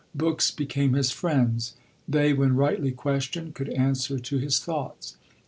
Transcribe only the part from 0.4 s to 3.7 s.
became his friends: they, when rightly questioned, could